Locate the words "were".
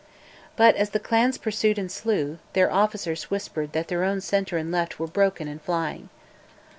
4.99-5.05